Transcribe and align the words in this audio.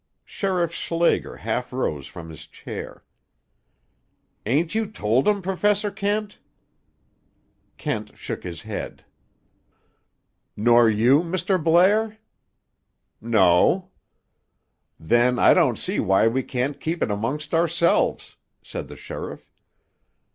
Sheriff 0.25 0.73
Schlager 0.73 1.35
half 1.37 1.71
rose 1.71 2.07
from 2.07 2.31
his 2.31 2.47
chair. 2.47 3.03
"Ain't 4.47 4.73
you 4.73 4.87
told 4.87 5.27
'em, 5.27 5.43
Professor 5.43 5.91
Kent?" 5.91 6.39
Kent 7.77 8.17
shook 8.17 8.41
his 8.43 8.63
head. 8.63 9.05
"Nor 10.57 10.89
you, 10.89 11.21
Mr. 11.21 11.63
Blair?" 11.63 12.17
"No." 13.21 13.91
"Then 14.99 15.37
I 15.37 15.53
don't 15.53 15.77
see 15.77 15.99
why 15.99 16.27
we 16.27 16.41
can't 16.41 16.81
keep 16.81 17.03
it 17.03 17.11
amongst 17.11 17.53
ourselves," 17.53 18.37
said 18.63 18.87
the 18.87 18.95
sheriff. 18.97 19.51